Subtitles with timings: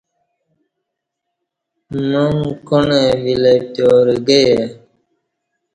[1.95, 4.57] معانگ کاݨہ ویلہ پتیارہ گہ یے